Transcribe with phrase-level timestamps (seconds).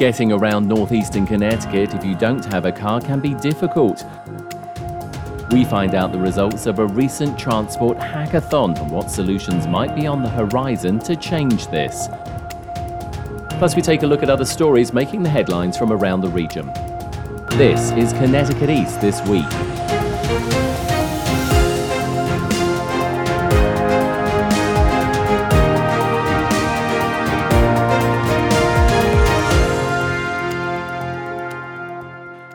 [0.00, 4.02] Getting around northeastern Connecticut if you don't have a car can be difficult.
[5.50, 10.06] We find out the results of a recent transport hackathon and what solutions might be
[10.06, 12.08] on the horizon to change this.
[13.58, 16.68] Plus, we take a look at other stories making the headlines from around the region.
[17.58, 19.79] This is Connecticut East This Week.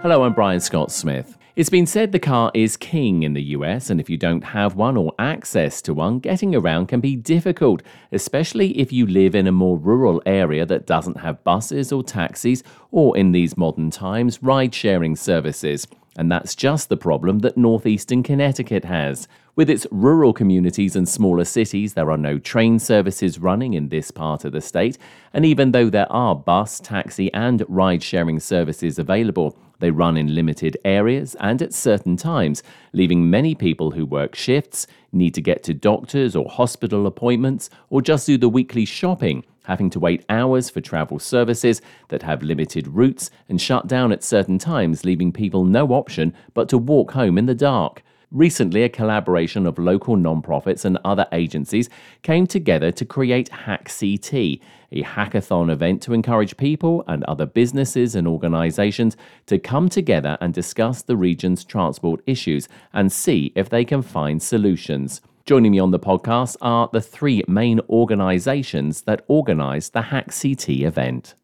[0.05, 1.35] Hello, I'm Brian Scott Smith.
[1.55, 4.75] It's been said the car is king in the US, and if you don't have
[4.75, 7.81] one or access to one, getting around can be difficult,
[8.11, 12.61] especially if you live in a more rural area that doesn't have buses or taxis,
[12.91, 15.87] or in these modern times, ride sharing services.
[16.17, 19.27] And that's just the problem that northeastern Connecticut has.
[19.55, 24.11] With its rural communities and smaller cities, there are no train services running in this
[24.11, 24.97] part of the state,
[25.33, 30.33] and even though there are bus, taxi, and ride sharing services available, they run in
[30.33, 35.63] limited areas and at certain times, leaving many people who work shifts, need to get
[35.63, 40.69] to doctors or hospital appointments, or just do the weekly shopping having to wait hours
[40.69, 45.65] for travel services that have limited routes and shut down at certain times, leaving people
[45.65, 48.03] no option but to walk home in the dark.
[48.31, 51.89] Recently, a collaboration of local nonprofits and other agencies
[52.21, 54.59] came together to create HackCT,
[54.91, 60.53] a hackathon event to encourage people and other businesses and organizations to come together and
[60.53, 65.21] discuss the region's transport issues and see if they can find solutions.
[65.45, 71.35] Joining me on the podcast are the three main organizations that organized the HackCT event.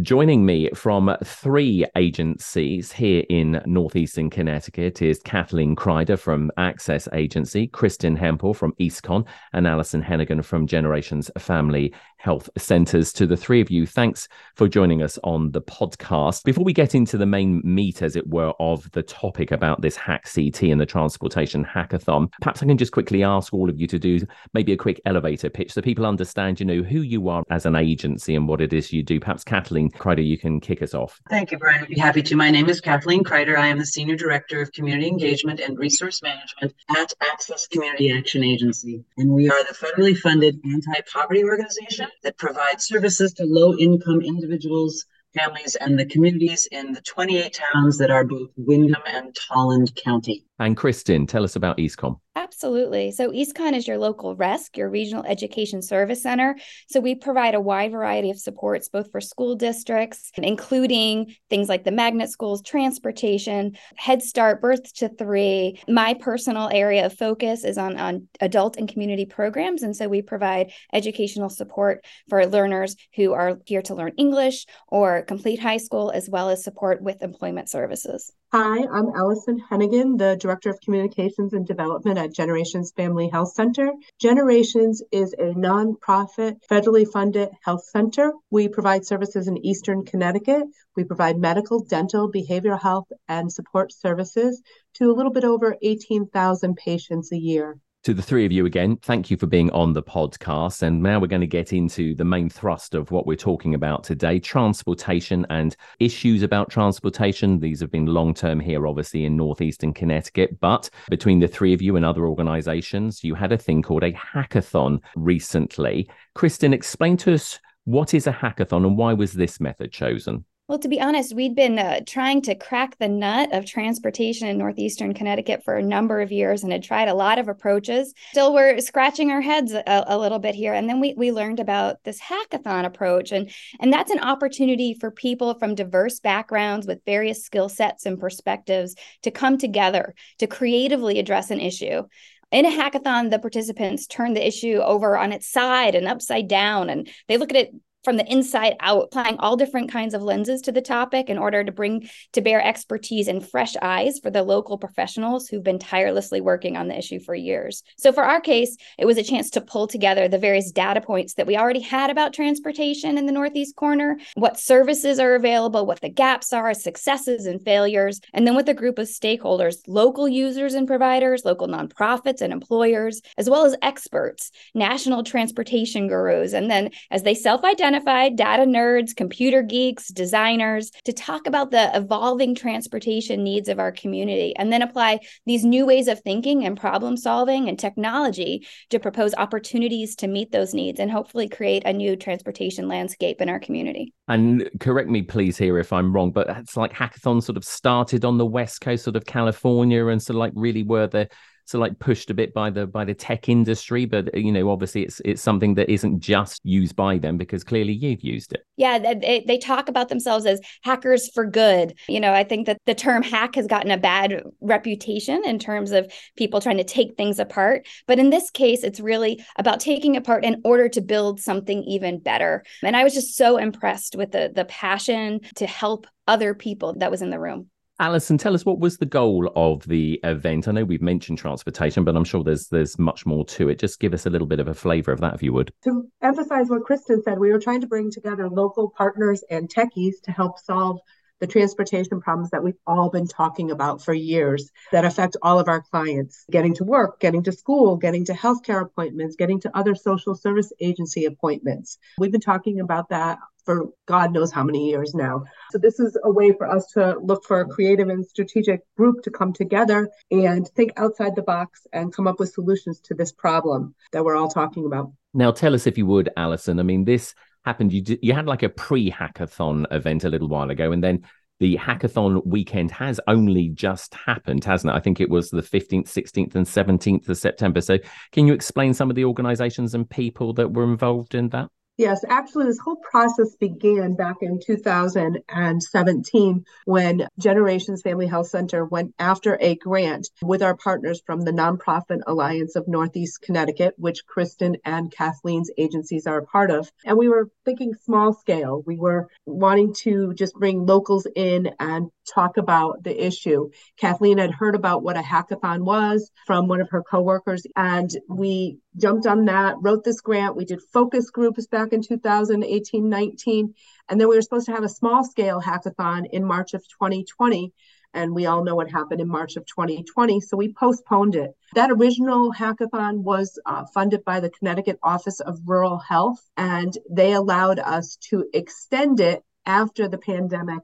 [0.00, 7.68] Joining me from three agencies here in northeastern Connecticut is Kathleen Kreider from Access Agency,
[7.68, 11.92] Kristin Hempel from EastCon, and Alison Hennigan from Generations Family
[12.22, 13.12] Health Centres.
[13.14, 16.44] To the three of you, thanks for joining us on the podcast.
[16.44, 19.98] Before we get into the main meat, as it were, of the topic about this
[19.98, 23.98] HackCT and the transportation hackathon, perhaps I can just quickly ask all of you to
[23.98, 24.20] do
[24.54, 27.74] maybe a quick elevator pitch so people understand, you know, who you are as an
[27.74, 29.18] agency and what it is you do.
[29.18, 31.20] Perhaps Kathleen Kreider, you can kick us off.
[31.28, 31.82] Thank you, Brian.
[31.82, 32.36] I'd be happy to.
[32.36, 33.56] My name is Kathleen Kreider.
[33.56, 38.44] I am the Senior Director of Community Engagement and Resource Management at Access Community Action
[38.44, 39.04] Agency.
[39.18, 44.20] And we are the federally funded anti poverty organization that provides services to low income
[44.20, 49.94] individuals, families, and the communities in the 28 towns that are both Windham and Tolland
[49.94, 50.44] County.
[50.62, 52.20] And Kristin, tell us about EastCon.
[52.36, 53.10] Absolutely.
[53.10, 56.56] So, EastCon is your local RESC, your regional education service center.
[56.88, 61.82] So, we provide a wide variety of supports both for school districts, including things like
[61.82, 65.82] the magnet schools, transportation, Head Start, birth to three.
[65.88, 69.82] My personal area of focus is on, on adult and community programs.
[69.82, 75.22] And so, we provide educational support for learners who are here to learn English or
[75.22, 78.32] complete high school, as well as support with employment services.
[78.54, 83.92] Hi, I'm Allison Hennigan, the Director of Communications and Development at Generations Family Health Center.
[84.18, 88.30] Generations is a nonprofit, federally funded health center.
[88.50, 90.64] We provide services in Eastern Connecticut.
[90.94, 94.60] We provide medical, dental, behavioral health, and support services
[94.96, 98.96] to a little bit over 18,000 patients a year to the three of you again,
[98.96, 100.82] thank you for being on the podcast.
[100.82, 104.02] And now we're going to get into the main thrust of what we're talking about
[104.02, 107.60] today transportation and issues about transportation.
[107.60, 110.58] These have been long term here, obviously, in Northeastern Connecticut.
[110.58, 114.12] But between the three of you and other organizations, you had a thing called a
[114.12, 116.10] hackathon recently.
[116.34, 120.44] Kristen, explain to us what is a hackathon and why was this method chosen?
[120.72, 124.56] Well, to be honest, we'd been uh, trying to crack the nut of transportation in
[124.56, 128.14] Northeastern Connecticut for a number of years and had tried a lot of approaches.
[128.30, 130.72] Still, we're scratching our heads a, a, little bit here.
[130.72, 133.32] And then we, we learned about this hackathon approach.
[133.32, 138.18] And, and that's an opportunity for people from diverse backgrounds with various skill sets and
[138.18, 142.04] perspectives to come together to creatively address an issue
[142.50, 146.90] in a hackathon, the participants turn the issue over on its side and upside down,
[146.90, 147.74] and they look at it
[148.04, 151.62] from the inside out, applying all different kinds of lenses to the topic in order
[151.64, 156.40] to bring to bear expertise and fresh eyes for the local professionals who've been tirelessly
[156.40, 157.82] working on the issue for years.
[157.96, 161.34] So, for our case, it was a chance to pull together the various data points
[161.34, 166.00] that we already had about transportation in the Northeast corner, what services are available, what
[166.00, 170.74] the gaps are, successes and failures, and then with a group of stakeholders, local users
[170.74, 176.90] and providers, local nonprofits and employers, as well as experts, national transportation gurus, and then
[177.10, 183.44] as they self identified, data nerds, computer geeks, designers, to talk about the evolving transportation
[183.44, 187.68] needs of our community, and then apply these new ways of thinking and problem solving
[187.68, 192.88] and technology to propose opportunities to meet those needs and hopefully create a new transportation
[192.88, 194.14] landscape in our community.
[194.28, 198.24] And correct me, please, here if I'm wrong, but it's like hackathons sort of started
[198.24, 201.28] on the West Coast, sort of California, and so like really were the
[201.64, 205.02] so like pushed a bit by the by the tech industry but you know obviously
[205.02, 208.64] it's it's something that isn't just used by them because clearly you've used it.
[208.76, 211.98] Yeah they, they talk about themselves as hackers for good.
[212.08, 215.92] You know i think that the term hack has gotten a bad reputation in terms
[215.92, 217.86] of people trying to take things apart.
[218.06, 222.18] But in this case it's really about taking apart in order to build something even
[222.18, 222.64] better.
[222.82, 227.10] And i was just so impressed with the the passion to help other people that
[227.10, 227.68] was in the room
[228.02, 230.66] Alison, tell us what was the goal of the event?
[230.66, 233.78] I know we've mentioned transportation, but I'm sure there's there's much more to it.
[233.78, 235.72] Just give us a little bit of a flavor of that, if you would.
[235.84, 240.20] To emphasize what Kristen said, we were trying to bring together local partners and techies
[240.24, 240.98] to help solve
[241.38, 245.68] the transportation problems that we've all been talking about for years that affect all of
[245.68, 249.94] our clients getting to work, getting to school, getting to healthcare appointments, getting to other
[249.94, 251.98] social service agency appointments.
[252.18, 255.44] We've been talking about that for God knows how many years now.
[255.70, 259.22] So, this is a way for us to look for a creative and strategic group
[259.22, 263.32] to come together and think outside the box and come up with solutions to this
[263.32, 265.12] problem that we're all talking about.
[265.34, 266.78] Now, tell us if you would, Alison.
[266.78, 267.92] I mean, this happened.
[267.92, 271.24] You did, you had like a pre-hackathon event a little while ago, and then
[271.60, 274.96] the hackathon weekend has only just happened, hasn't it?
[274.96, 277.80] I think it was the 15th, 16th, and 17th of September.
[277.80, 277.98] So,
[278.32, 281.68] can you explain some of the organizations and people that were involved in that?
[281.98, 289.14] Yes, actually, this whole process began back in 2017 when Generations Family Health Center went
[289.18, 294.78] after a grant with our partners from the Nonprofit Alliance of Northeast Connecticut, which Kristen
[294.86, 296.90] and Kathleen's agencies are a part of.
[297.04, 298.82] And we were thinking small scale.
[298.86, 303.70] We were wanting to just bring locals in and talk about the issue.
[303.96, 308.78] Kathleen had heard about what a hackathon was from one of her coworkers, and we
[308.96, 310.56] jumped on that, wrote this grant.
[310.56, 313.74] We did focus groups back in 2018 19,
[314.08, 317.72] and then we were supposed to have a small scale hackathon in March of 2020.
[318.14, 320.40] And we all know what happened in March of 2020.
[320.42, 321.52] So we postponed it.
[321.74, 327.32] That original hackathon was uh, funded by the Connecticut Office of Rural Health, and they
[327.32, 330.80] allowed us to extend it after the pandemic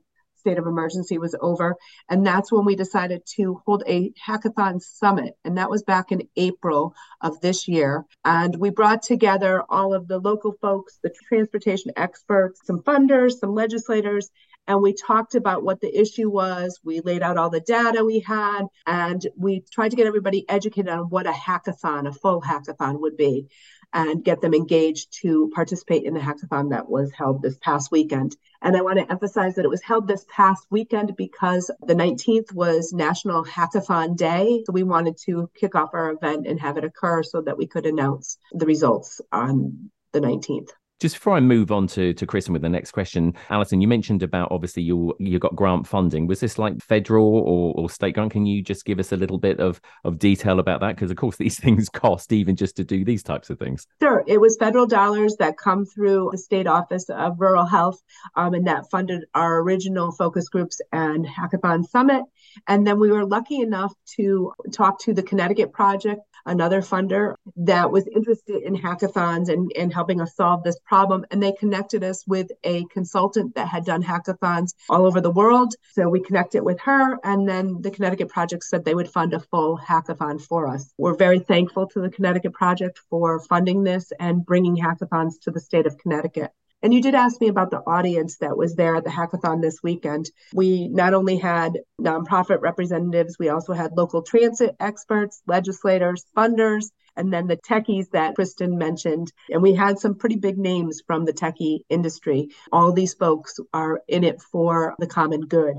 [0.49, 1.77] state of emergency was over.
[2.09, 5.35] And that's when we decided to hold a hackathon summit.
[5.45, 8.07] And that was back in April of this year.
[8.25, 13.55] And we brought together all of the local folks, the transportation experts, some funders, some
[13.55, 14.31] legislators,
[14.67, 16.79] and we talked about what the issue was.
[16.85, 20.91] We laid out all the data we had, and we tried to get everybody educated
[20.91, 23.49] on what a hackathon, a full hackathon would be
[23.93, 28.37] and get them engaged to participate in the hackathon that was held this past weekend.
[28.61, 32.53] And I want to emphasize that it was held this past weekend because the 19th
[32.53, 34.63] was National Hackathon Day.
[34.67, 37.67] So we wanted to kick off our event and have it occur so that we
[37.67, 40.71] could announce the results on the 19th.
[41.01, 44.25] Just before I move on to, to Kristen with the next question, Alison, you mentioned
[44.25, 46.27] about obviously you you got grant funding.
[46.27, 48.33] Was this like federal or, or state grant?
[48.33, 50.97] Can you just give us a little bit of, of detail about that?
[50.97, 53.87] Because of course these things cost even just to do these types of things.
[54.03, 54.25] Sure.
[54.27, 58.03] It was federal dollars that come through the state office of rural health
[58.35, 62.25] um, and that funded our original focus groups and hackathon summit.
[62.67, 67.91] And then we were lucky enough to talk to the Connecticut Project another funder that
[67.91, 71.25] was interested in hackathons and, and helping us solve this problem.
[71.31, 75.75] And they connected us with a consultant that had done hackathons all over the world.
[75.93, 77.19] So we connected with her.
[77.25, 80.93] And then the Connecticut Project said they would fund a full hackathon for us.
[80.99, 85.61] We're very thankful to the Connecticut Project for funding this and bringing hackathons to the
[85.61, 86.53] state of Connecticut.
[86.83, 89.83] And you did ask me about the audience that was there at the hackathon this
[89.83, 90.31] weekend.
[90.55, 97.33] We not only had nonprofit representatives, we also had local transit experts, legislators, funders, and
[97.33, 99.33] then the techies that Kristen mentioned.
[99.51, 102.51] And we had some pretty big names from the techie industry.
[102.71, 105.79] All these folks are in it for the common good.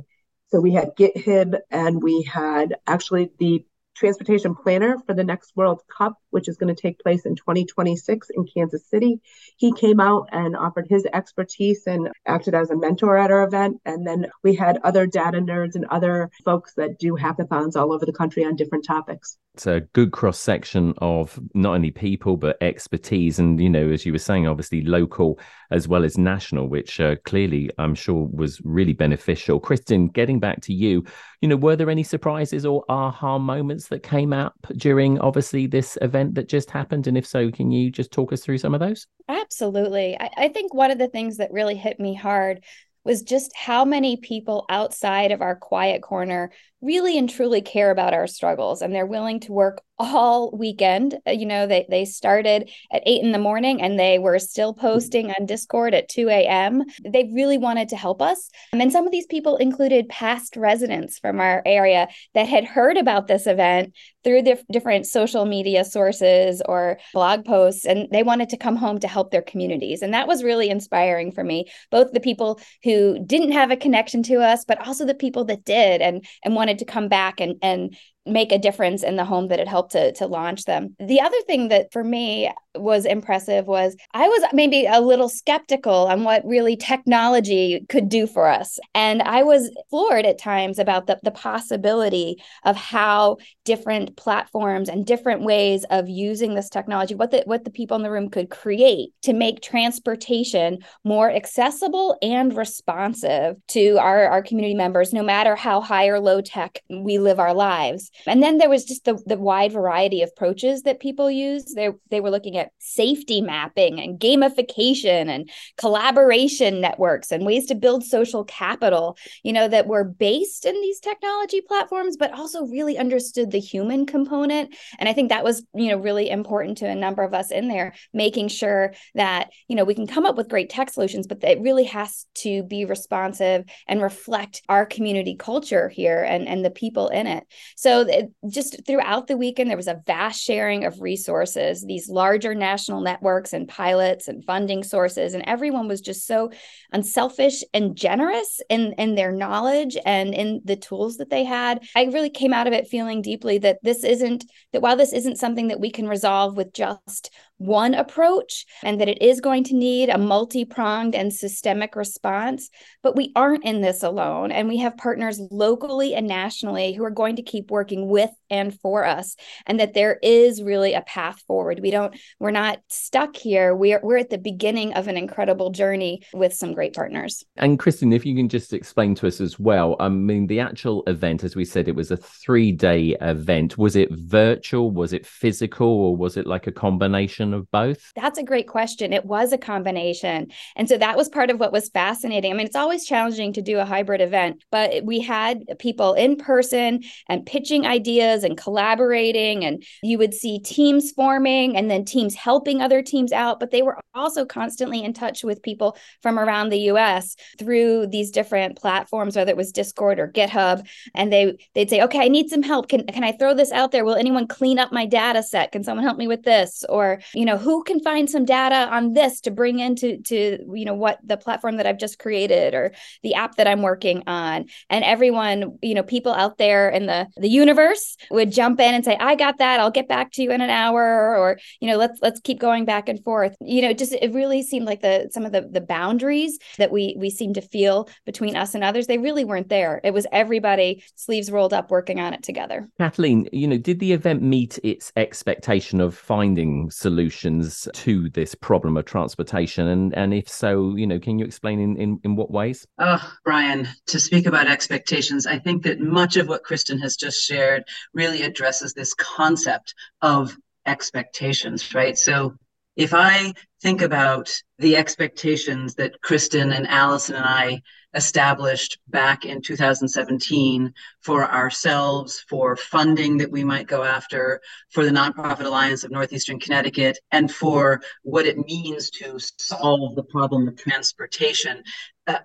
[0.52, 3.64] So we had GitHub and we had actually the
[3.96, 8.30] transportation planner for the next World Cup which is going to take place in 2026
[8.36, 9.22] in Kansas City.
[9.58, 13.82] He came out and offered his expertise and acted as a mentor at our event.
[13.86, 18.06] And then we had other data nerds and other folks that do hackathons all over
[18.06, 19.38] the country on different topics.
[19.56, 23.40] It's a good cross section of not only people, but expertise.
[23.40, 25.40] And, you know, as you were saying, obviously local
[25.72, 29.60] as well as national, which uh, clearly I'm sure was really beneficial.
[29.60, 31.04] Kristen, getting back to you,
[31.42, 35.98] you know, were there any surprises or aha moments that came up during obviously this
[36.02, 37.08] event that just happened?
[37.08, 39.08] And if so, can you just talk us through some of those?
[39.28, 40.18] Absolutely.
[40.20, 42.64] I, I think one of the things that really hit me hard
[43.04, 48.14] was just how many people outside of our quiet corner really and truly care about
[48.14, 51.18] our struggles and they're willing to work all weekend.
[51.28, 54.74] Uh, you know, they, they started at eight in the morning and they were still
[54.74, 56.84] posting on Discord at 2 a.m.
[57.04, 58.50] They really wanted to help us.
[58.72, 63.28] And some of these people included past residents from our area that had heard about
[63.28, 63.94] this event
[64.24, 69.00] through the different social media sources or blog posts, and they wanted to come home
[69.00, 70.02] to help their communities.
[70.02, 74.22] And that was really inspiring for me, both the people who didn't have a connection
[74.24, 77.56] to us, but also the people that did and, and wanted to come back and,
[77.62, 80.96] and make a difference in the home that it helped to, to launch them.
[81.00, 86.08] The other thing that for me was impressive was I was maybe a little skeptical
[86.08, 88.78] on what really technology could do for us.
[88.94, 95.06] And I was floored at times about the, the possibility of how different platforms and
[95.06, 98.50] different ways of using this technology, what the what the people in the room could
[98.50, 105.56] create to make transportation more accessible and responsive to our, our community members, no matter
[105.56, 108.09] how high or low tech we live our lives.
[108.26, 111.74] And then there was just the, the wide variety of approaches that people use.
[111.74, 117.76] They, they were looking at safety mapping and gamification and collaboration networks and ways to
[117.76, 122.98] build social capital, you know, that were based in these technology platforms, but also really
[122.98, 124.76] understood the human component.
[124.98, 127.68] And I think that was, you know, really important to a number of us in
[127.68, 131.44] there, making sure that, you know, we can come up with great tech solutions, but
[131.44, 136.70] it really has to be responsive and reflect our community culture here and, and the
[136.72, 137.46] people in it.
[137.76, 142.56] So it, just throughout the weekend, there was a vast sharing of resources, these larger
[142.56, 145.34] national networks and pilots and funding sources.
[145.34, 146.52] And everyone was just so
[146.94, 151.84] unselfish and generous in, in their knowledge and in the tools that they had.
[151.96, 155.38] I really came out of it feeling deeply that this isn't, that while this isn't
[155.38, 159.76] something that we can resolve with just one approach and that it is going to
[159.76, 162.70] need a multi pronged and systemic response.
[163.04, 164.52] But we aren't in this alone.
[164.52, 168.78] And we have partners locally and nationally who are going to keep working with and
[168.80, 169.36] for us.
[169.66, 171.80] And that there is really a path forward.
[171.82, 173.76] We don't, we're not stuck here.
[173.76, 177.44] We're, we're at the beginning of an incredible journey with some great partners.
[177.56, 181.04] And Kristen, if you can just explain to us as well, I mean, the actual
[181.08, 183.78] event, as we said, it was a three day event.
[183.78, 184.92] Was it virtual?
[184.92, 185.88] Was it physical?
[185.88, 187.00] Or was it like a combination?
[187.00, 188.12] combination of both?
[188.16, 189.14] That's a great question.
[189.14, 190.52] It was a combination.
[190.76, 192.52] And so that was part of what was fascinating.
[192.52, 196.36] I mean, it's always challenging to do a hybrid event, but we had people in
[196.36, 199.66] person and pitching ideas and collaborating.
[199.66, 203.60] And you would see teams forming and then teams helping other teams out.
[203.60, 208.32] But they were also constantly in touch with people from around the US through these
[208.32, 210.88] different platforms, whether it was Discord or GitHub.
[211.16, 212.90] And they they'd say, okay, I need some help.
[212.90, 214.06] Can, can I throw this out there?
[214.06, 215.72] Will anyone clean up my data set?
[215.72, 216.84] Can someone help me with this?
[216.90, 220.86] Or, you know who can find some data on this to bring into to you
[220.86, 222.92] know what the platform that i've just created or
[223.24, 227.28] the app that i'm working on and everyone you know people out there in the
[227.38, 230.52] the universe would jump in and say i got that i'll get back to you
[230.52, 233.94] in an hour or you know let's let's keep going back and forth you know
[233.94, 237.54] just it really seemed like the some of the the boundaries that we we seem
[237.54, 241.74] to feel between us and others they really weren't there it was everybody sleeves rolled
[241.74, 246.16] up working on it together kathleen you know did the event meet its expectation of
[246.16, 249.88] finding solutions solutions to this problem of transportation?
[249.88, 252.88] And and if so, you know, can you explain in in, in what ways?
[252.98, 257.42] Oh, Brian, to speak about expectations, I think that much of what Kristen has just
[257.44, 257.84] shared
[258.20, 262.18] really addresses this concept of expectations, right?
[262.18, 262.54] So
[262.96, 267.82] if I think about the expectations that Kristen and Allison and I
[268.14, 274.60] established back in 2017 for ourselves, for funding that we might go after,
[274.90, 280.24] for the Nonprofit Alliance of Northeastern Connecticut, and for what it means to solve the
[280.24, 281.84] problem of transportation.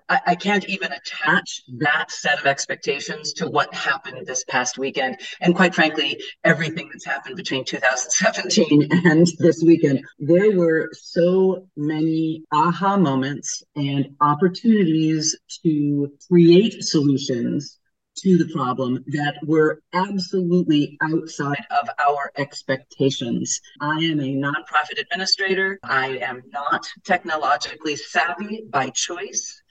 [0.09, 5.17] I, I, can't even attach that set of expectations to what happened this past weekend.
[5.41, 12.43] And quite frankly, everything that's happened between 2017 and this weekend, there were so many
[12.51, 17.79] aha moments and opportunities to create solutions
[18.17, 23.59] to the problem that were absolutely outside of our expectations.
[23.81, 25.79] I am a nonprofit administrator.
[25.83, 29.61] I am not technologically savvy by choice.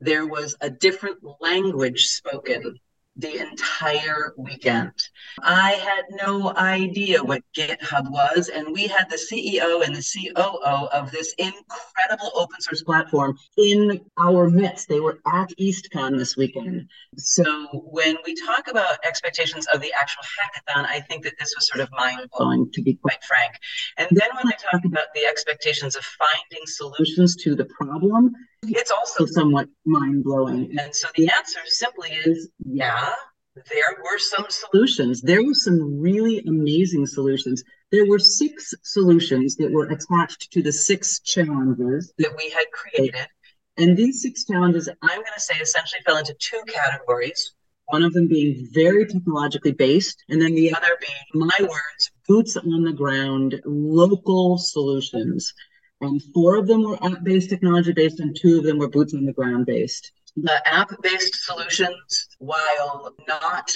[0.00, 2.78] There was a different language spoken
[3.16, 4.92] the entire weekend.
[5.42, 10.88] I had no idea what GitHub was, and we had the CEO and the COO
[10.88, 14.88] of this incredible open source platform in our midst.
[14.88, 16.88] They were at EastCon this weekend.
[17.18, 21.68] So when we talk about expectations of the actual hackathon, I think that this was
[21.68, 23.52] sort of mind blowing, to be quite frank.
[23.98, 28.90] And then when I talk about the expectations of finding solutions to the problem, it's
[28.90, 30.76] also somewhat mind blowing.
[30.78, 33.12] And so the answer simply is yeah,
[33.54, 35.20] there were some solutions.
[35.20, 37.62] There were some really amazing solutions.
[37.90, 43.26] There were six solutions that were attached to the six challenges that we had created.
[43.76, 47.54] And these six challenges, I'm going to say, essentially fell into two categories.
[47.86, 52.56] One of them being very technologically based, and then the other being, my words, boots
[52.56, 55.52] on the ground, local solutions.
[56.02, 59.14] And four of them were app based, technology based, and two of them were boots
[59.14, 60.10] on the ground based.
[60.36, 63.70] The app based solutions, while not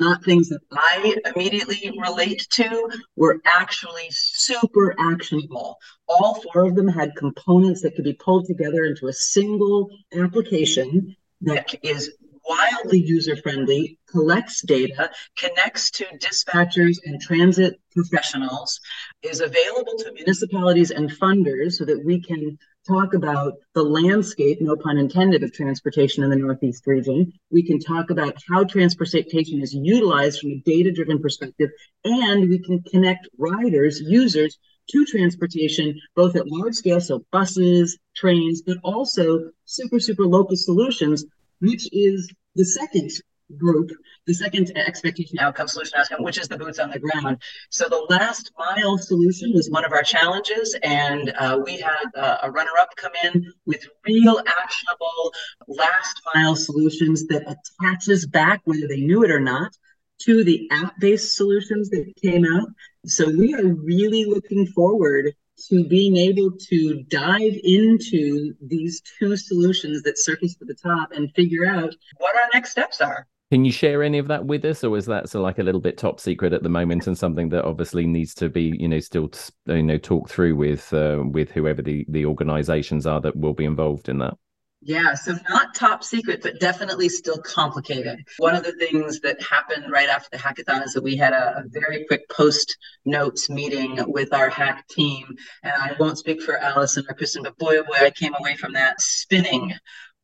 [0.00, 5.78] not things that I immediately relate to, were actually super actionable.
[6.08, 11.16] All four of them had components that could be pulled together into a single application
[11.42, 12.12] that is
[12.48, 18.80] wildly user friendly, collects data, connects to dispatchers and transit professionals,
[19.22, 24.74] is available to municipalities and funders so that we can talk about the landscape, no
[24.76, 27.30] pun intended, of transportation in the Northeast region.
[27.50, 31.70] We can talk about how transportation is utilized from a data driven perspective,
[32.04, 34.58] and we can connect riders, users,
[34.90, 41.26] to transportation, both at large scale, so buses, trains, but also super, super local solutions
[41.60, 43.10] which is the second
[43.56, 43.90] group,
[44.26, 47.40] the second expectation outcome solution outcome, which is the boots on the ground.
[47.70, 52.38] So the last mile solution was one of our challenges, and uh, we had uh,
[52.42, 55.32] a runner up come in with real actionable
[55.66, 59.72] last mile solutions that attaches back, whether they knew it or not,
[60.20, 62.68] to the app based solutions that came out.
[63.06, 65.32] So we are really looking forward
[65.66, 71.34] to being able to dive into these two solutions that surface to the top and
[71.34, 73.26] figure out what our next steps are.
[73.50, 75.80] Can you share any of that with us, or is that so like a little
[75.80, 79.00] bit top secret at the moment, and something that obviously needs to be, you know,
[79.00, 79.30] still
[79.66, 83.64] you know talk through with uh, with whoever the the organisations are that will be
[83.64, 84.34] involved in that?
[84.80, 88.24] Yeah, so not top secret, but definitely still complicated.
[88.36, 91.58] One of the things that happened right after the hackathon is that we had a,
[91.58, 95.34] a, very quick post notes meeting with our hack team.
[95.64, 98.54] And I won't speak for Allison or Kristen, but boy, oh boy, I came away
[98.54, 99.74] from that spinning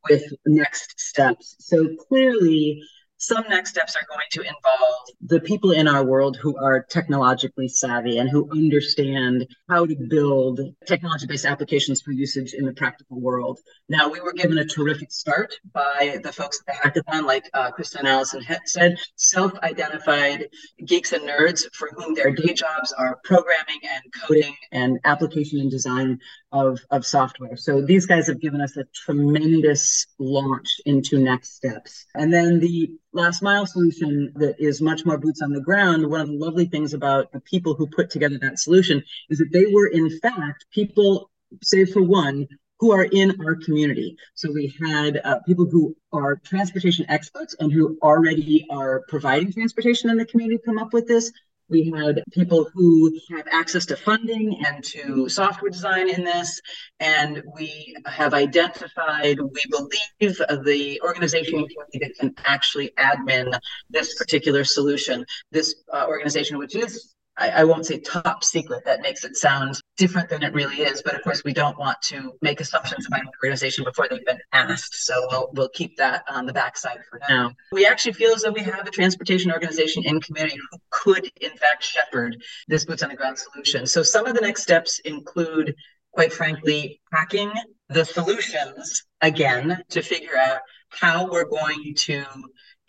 [0.08, 1.56] with next steps.
[1.58, 2.80] So clearly,
[3.26, 7.68] some next steps are going to involve the people in our world who are technologically
[7.68, 13.20] savvy and who understand how to build technology based applications for usage in the practical
[13.20, 13.58] world.
[13.88, 17.70] Now, we were given a terrific start by the folks at the hackathon, like uh,
[17.70, 20.48] Krista and Allison said, self identified
[20.84, 25.70] geeks and nerds for whom their day jobs are programming and coding and application and
[25.70, 26.18] design
[26.52, 27.56] of, of software.
[27.56, 32.06] So these guys have given us a tremendous launch into next steps.
[32.14, 36.06] And then the last mile solution that is much more boots on the ground.
[36.06, 39.52] One of the lovely things about the people who put together that solution is that
[39.52, 41.30] they were, in fact, people,
[41.62, 42.46] save for one,
[42.80, 44.16] who are in our community.
[44.34, 50.10] So we had uh, people who are transportation experts and who already are providing transportation
[50.10, 51.32] in the community come up with this.
[51.68, 56.60] We had people who have access to funding and to software design in this.
[57.00, 63.58] And we have identified, we believe, the organization community that can actually admin
[63.90, 65.24] this particular solution.
[65.50, 68.84] This uh, organization, which is I, I, won't say top secret.
[68.84, 71.02] That makes it sound different than it really is.
[71.02, 74.40] But of course, we don't want to make assumptions about an organization before they've been
[74.52, 75.04] asked.
[75.04, 77.52] So we'll we'll keep that on the backside for now.
[77.72, 81.56] We actually feel as though we have a transportation organization in community who could, in
[81.56, 83.86] fact, shepherd this boots on the ground solution.
[83.86, 85.74] So some of the next steps include,
[86.12, 87.52] quite frankly, hacking
[87.88, 92.24] the solutions again to figure out how we're going to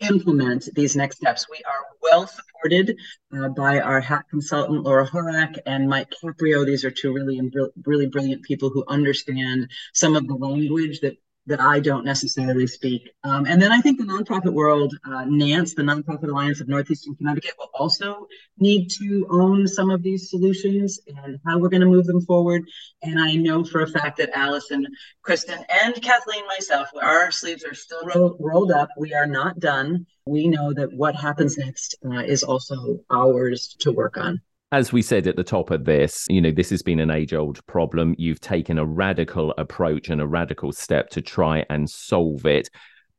[0.00, 1.46] implement these next steps.
[1.50, 2.96] We are well supported
[3.36, 6.64] uh, by our hack consultant, Laura Horak, and Mike Caprio.
[6.64, 7.40] These are two really,
[7.84, 13.10] really brilliant people who understand some of the language that that I don't necessarily speak.
[13.22, 17.14] Um, and then I think the nonprofit world, uh, NANCE, the Nonprofit Alliance of Northeastern
[17.14, 18.26] Connecticut, will also
[18.58, 22.62] need to own some of these solutions and how we're going to move them forward.
[23.02, 24.86] And I know for a fact that Allison,
[25.22, 28.88] Kristen, and Kathleen, myself, our sleeves are still ro- rolled up.
[28.96, 30.06] We are not done.
[30.26, 34.40] We know that what happens next uh, is also ours to work on.
[34.72, 37.32] As we said at the top of this, you know, this has been an age
[37.32, 38.16] old problem.
[38.18, 42.68] You've taken a radical approach and a radical step to try and solve it.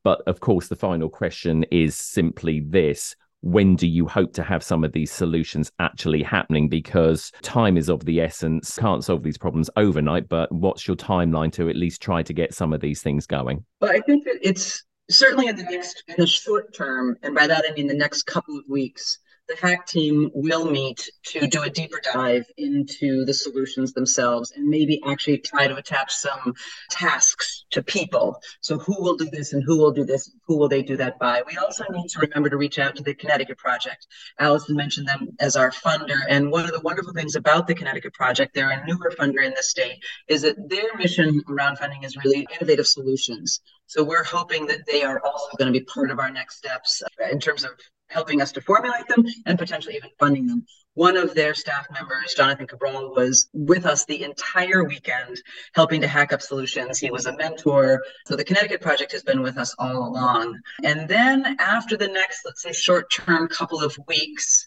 [0.03, 4.61] But of course, the final question is simply this when do you hope to have
[4.61, 6.67] some of these solutions actually happening?
[6.67, 8.77] Because time is of the essence.
[8.77, 12.53] Can't solve these problems overnight, but what's your timeline to at least try to get
[12.53, 13.63] some of these things going?
[13.79, 17.47] Well, I think that it's certainly in the next, in the short term, and by
[17.47, 21.63] that I mean the next couple of weeks, the hack team will meet to do
[21.63, 26.53] a deeper dive into the solutions themselves and maybe actually try to attach some
[26.91, 28.41] tasks to people.
[28.61, 30.31] So, who will do this and who will do this?
[30.47, 31.43] Who will they do that by?
[31.45, 34.07] We also need to remember to reach out to the Connecticut Project.
[34.39, 36.19] Allison mentioned them as our funder.
[36.27, 39.53] And one of the wonderful things about the Connecticut Project, they're a newer funder in
[39.55, 43.61] the state, is that their mission around funding is really innovative solutions.
[43.85, 47.01] So, we're hoping that they are also going to be part of our next steps
[47.31, 47.71] in terms of
[48.09, 50.65] helping us to formulate them and potentially even funding them.
[50.93, 55.39] One of their staff members, Jonathan Cabral, was with us the entire weekend
[55.75, 56.97] helping to hack up solutions.
[56.97, 58.01] He was a mentor.
[58.25, 60.59] So the Connecticut Project has been with us all along.
[60.83, 64.65] And then after the next, let's say, short term couple of weeks,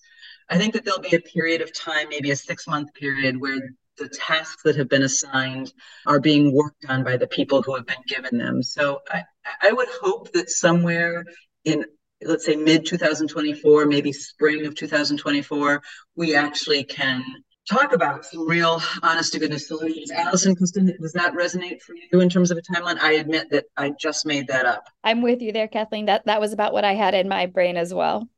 [0.48, 3.70] I think that there'll be a period of time, maybe a six month period, where
[3.96, 5.72] the tasks that have been assigned
[6.07, 8.62] are being worked on by the people who have been given them.
[8.62, 9.24] So I,
[9.62, 11.24] I would hope that somewhere
[11.64, 11.85] in
[12.22, 15.83] let's say mid 2024, maybe spring of 2024,
[16.16, 17.22] we actually can
[17.68, 20.11] talk about some real honest to goodness solutions.
[20.11, 20.72] Allison, does
[21.12, 22.98] that resonate for you in terms of a timeline?
[22.98, 24.85] I admit that I just made that up.
[25.04, 26.06] I'm with you there, Kathleen.
[26.06, 28.28] That that was about what I had in my brain as well.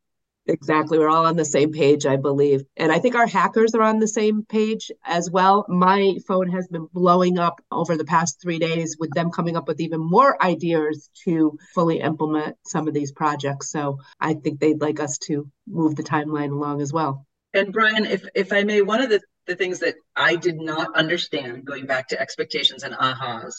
[0.46, 0.98] Exactly.
[0.98, 2.62] We're all on the same page, I believe.
[2.76, 5.64] And I think our hackers are on the same page as well.
[5.68, 9.68] My phone has been blowing up over the past three days with them coming up
[9.68, 13.70] with even more ideas to fully implement some of these projects.
[13.70, 17.24] So I think they'd like us to move the timeline along as well.
[17.54, 20.96] And Brian, if, if I may, one of the, the things that I did not
[20.96, 23.54] understand going back to expectations and ahas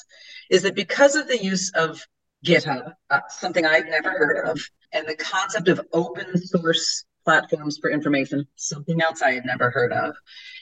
[0.49, 2.05] is that because of the use of
[2.43, 4.59] GitHub, uh, something I'd never heard of,
[4.91, 9.93] and the concept of open source platforms for information, something else I had never heard
[9.93, 10.15] of.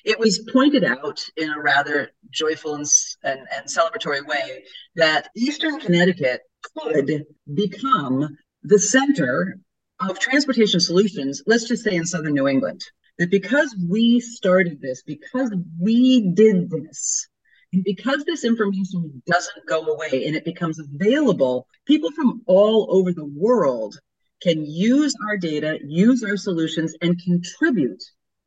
[0.06, 2.86] It was pointed out in a rather joyful and,
[3.24, 4.64] and, and celebratory way
[4.96, 6.42] that Eastern Connecticut
[6.78, 9.58] could become the center
[10.00, 12.84] of transportation solutions, let's just say in Southern New England.
[13.18, 17.28] That because we started this, because we did this,
[17.74, 23.14] and because this information doesn't go away and it becomes available, people from all over
[23.14, 23.98] the world
[24.42, 28.04] can use our data, use our solutions, and contribute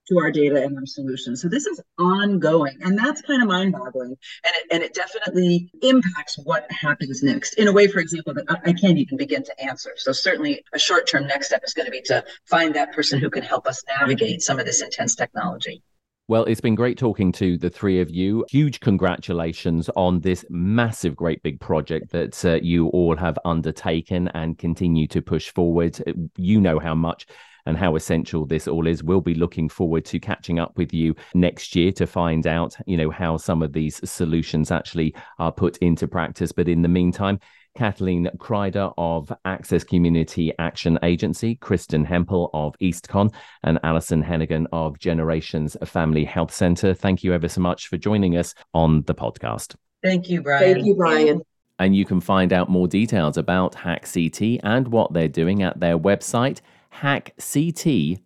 [0.09, 1.41] to our data and our solutions.
[1.41, 6.39] So this is ongoing, and that's kind of mind-boggling, and it, and it definitely impacts
[6.45, 9.65] what happens next in a way, for example, that I, I can't even begin to
[9.65, 9.93] answer.
[9.97, 13.31] So certainly, a short-term next step is going to be to find that person who
[13.31, 15.83] can help us navigate some of this intense technology.
[16.27, 18.47] Well, it's been great talking to the three of you.
[18.49, 24.57] Huge congratulations on this massive, great big project that uh, you all have undertaken and
[24.57, 26.03] continue to push forward.
[26.39, 27.27] You know how much
[27.67, 29.03] and how essential this all is.
[29.03, 32.97] We'll be looking forward to catching up with you next year to find out, you
[32.97, 36.53] know, how some of these solutions actually are put into practice.
[36.53, 37.39] But in the meantime,
[37.75, 43.33] Kathleen Kreider of Access Community Action Agency, Kristen Hempel of EastCon,
[43.63, 46.95] and Alison Hennigan of Generations Family Health Center.
[46.95, 49.75] Thank you ever so much for joining us on the podcast.
[50.03, 50.75] Thank you, Brian.
[50.75, 51.43] Thank you, Brian.
[51.79, 55.99] And you can find out more details about HackCT and what they're doing at their
[55.99, 56.61] website,
[56.95, 58.21] hackct.org.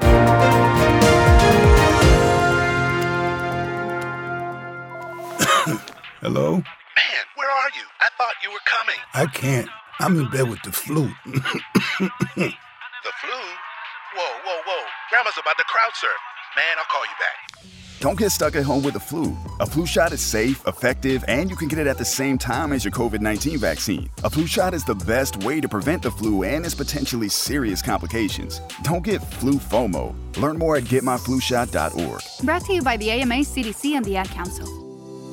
[6.20, 6.54] Hello?
[6.54, 6.64] Man,
[6.96, 7.23] where are
[7.76, 7.84] you?
[8.00, 9.00] I thought you were coming.
[9.14, 9.68] I can't.
[10.00, 11.02] I'm in bed with the flu.
[11.26, 11.40] the
[13.20, 13.40] flu?
[14.16, 14.84] Whoa, whoa, whoa.
[15.10, 16.10] Grandma's about to crowd surf.
[16.56, 17.44] Man, I'll call you back.
[18.00, 19.34] Don't get stuck at home with the flu.
[19.60, 22.72] A flu shot is safe, effective, and you can get it at the same time
[22.72, 24.10] as your COVID 19 vaccine.
[24.24, 27.80] A flu shot is the best way to prevent the flu and its potentially serious
[27.80, 28.60] complications.
[28.82, 30.14] Don't get flu FOMO.
[30.36, 32.20] Learn more at getmyflushot.org.
[32.44, 34.83] Brought to you by the AMA, CDC, and the Ad Council.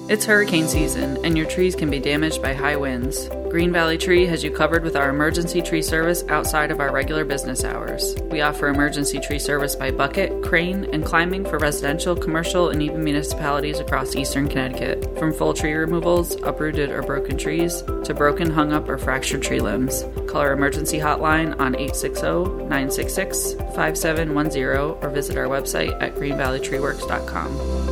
[0.10, 3.30] It's hurricane season, and your trees can be damaged by high winds.
[3.50, 7.24] Green Valley Tree has you covered with our emergency tree service outside of our regular
[7.24, 8.16] business hours.
[8.30, 13.04] We offer emergency tree service by bucket, crane, and climbing for residential, commercial, and even
[13.04, 15.18] municipalities across eastern Connecticut.
[15.20, 19.60] From full tree removals, uprooted or broken trees, to broken, hung up, or fractured tree
[19.60, 20.06] limbs.
[20.28, 22.22] Call our emergency hotline on 860
[22.68, 27.91] 966 5710 or visit our website at greenvalleytreeworks.com.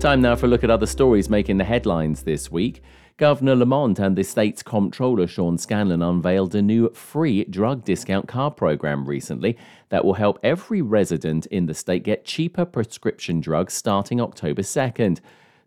[0.00, 2.82] Time now for a look at other stories making the headlines this week.
[3.16, 8.58] Governor Lamont and the state's comptroller Sean Scanlon unveiled a new free drug discount card
[8.58, 9.56] program recently
[9.88, 15.20] that will help every resident in the state get cheaper prescription drugs starting October 2nd.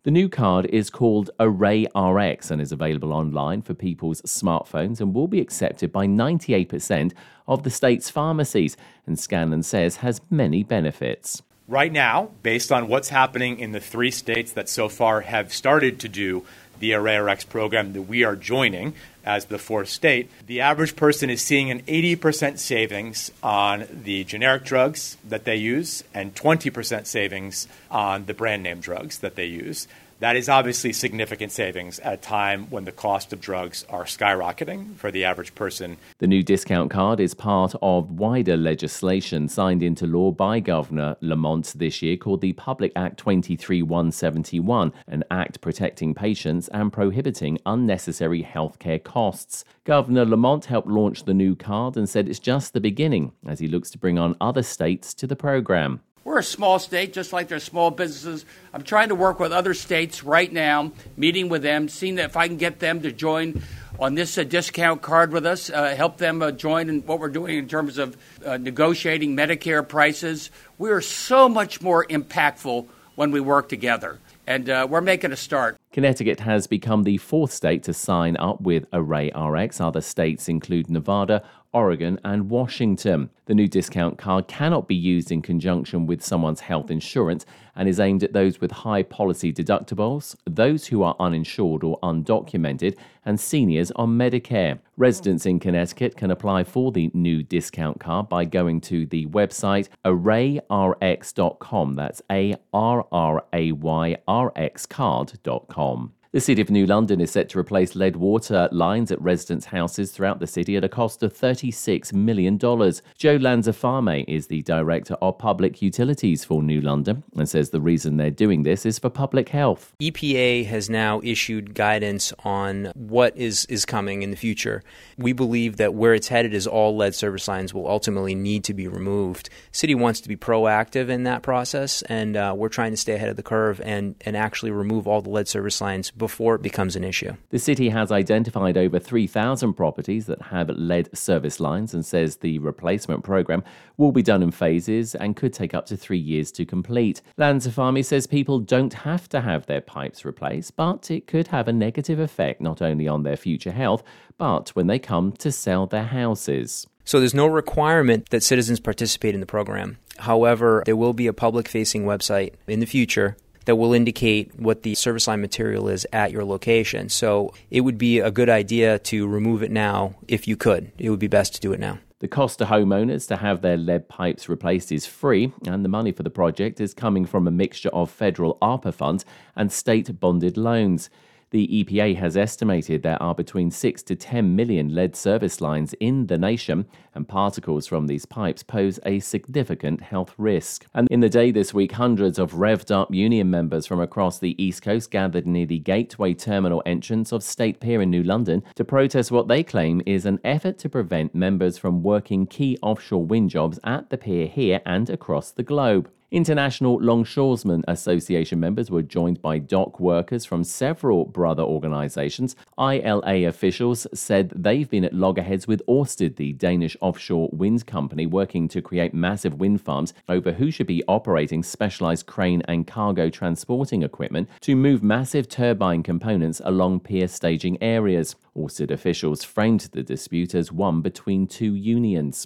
[0.03, 5.27] The new card is called ArrayRx and is available online for people's smartphones and will
[5.27, 7.13] be accepted by 98%
[7.47, 11.41] of the state's pharmacies, and Scanlon says has many benefits.
[11.69, 15.99] Right now, based on what's happening in the three states that so far have started
[15.99, 16.43] to do
[16.79, 21.43] the ArrayRx program that we are joining as the fourth state, the average person is
[21.43, 28.25] seeing an 80% savings on the generic drugs that they use and 20% savings on
[28.25, 29.87] the brand name drugs that they use.
[30.19, 34.97] That is obviously significant savings at a time when the cost of drugs are skyrocketing
[34.97, 35.95] for the average person.
[36.17, 41.73] The new discount card is part of wider legislation signed into law by Governor Lamont
[41.77, 49.01] this year called the Public Act 23171, an act protecting patients and prohibiting unnecessary healthcare
[49.01, 49.63] costs.
[49.85, 53.67] Governor Lamont helped launch the new card and said it's just the beginning as he
[53.67, 56.01] looks to bring on other states to the program.
[56.29, 58.45] We're a small state, just like there's small businesses.
[58.71, 62.37] I'm trying to work with other states right now, meeting with them, seeing that if
[62.37, 63.63] I can get them to join
[63.99, 67.29] on this uh, discount card with us, uh, help them uh, join in what we're
[67.29, 68.15] doing in terms of
[68.45, 70.51] uh, negotiating Medicare prices.
[70.77, 75.35] We are so much more impactful when we work together, and uh, we're making a
[75.35, 75.77] start.
[75.91, 79.81] Connecticut has become the fourth state to sign up with ArrayRx.
[79.81, 83.29] Other states include Nevada, Oregon, and Washington.
[83.45, 87.99] The new discount card cannot be used in conjunction with someone's health insurance and is
[87.99, 93.91] aimed at those with high policy deductibles, those who are uninsured or undocumented, and seniors
[93.91, 94.79] on Medicare.
[94.97, 99.89] Residents in Connecticut can apply for the new discount card by going to the website
[100.05, 101.93] arrayrx.com.
[101.93, 106.13] That's A R R A Y R X card.com.
[106.31, 110.11] The City of New London is set to replace lead water lines at residents' houses
[110.11, 112.59] throughout the city at a cost of $36 million.
[112.59, 118.17] Joe Lanzafame is the Director of Public Utilities for New London and says the reason
[118.17, 119.95] they're doing this is for public health.
[119.99, 124.83] EPA has now issued guidance on what is, is coming in the future.
[125.17, 128.75] We believe that where it's headed is all lead service lines will ultimately need to
[128.75, 129.49] be removed.
[129.71, 133.29] City wants to be proactive in that process, and uh, we're trying to stay ahead
[133.29, 136.95] of the curve and, and actually remove all the lead service lines before it becomes
[136.95, 137.33] an issue.
[137.49, 142.59] The city has identified over 3,000 properties that have lead service lines and says the
[142.59, 143.63] replacement program
[143.97, 147.23] will be done in phases and could take up to three years to complete.
[147.39, 151.73] Lanzafame says people don't have to have their pipes replaced, but it could have a
[151.73, 154.03] negative effect not only on their future health,
[154.37, 156.85] but when they come to sell their houses.
[157.05, 159.97] So there's no requirement that citizens participate in the program.
[160.19, 163.35] However, there will be a public facing website in the future
[163.69, 167.07] that will indicate what the service line material is at your location.
[167.07, 170.91] So it would be a good idea to remove it now if you could.
[170.97, 171.99] It would be best to do it now.
[172.17, 176.11] The cost to homeowners to have their lead pipes replaced is free, and the money
[176.11, 179.23] for the project is coming from a mixture of federal ARPA funds
[179.55, 181.11] and state bonded loans.
[181.51, 186.27] The EPA has estimated there are between 6 to 10 million lead service lines in
[186.27, 186.85] the nation,
[187.15, 190.85] and particles from these pipes pose a significant health risk.
[190.93, 194.61] And in the day this week, hundreds of revved up union members from across the
[194.63, 198.85] East Coast gathered near the Gateway Terminal entrance of State Pier in New London to
[198.85, 203.49] protest what they claim is an effort to prevent members from working key offshore wind
[203.49, 206.11] jobs at the pier here and across the globe.
[206.31, 212.55] International Longshoremen's Association members were joined by dock workers from several brother organizations.
[212.77, 218.67] ILA officials said they've been at loggerheads with Ørsted, the Danish offshore wind company, working
[218.67, 224.03] to create massive wind farms over who should be operating specialized crane and cargo transporting
[224.03, 228.35] equipment to move massive turbine components along pier staging areas.
[228.55, 232.45] Ørsted officials framed the dispute as one between two unions.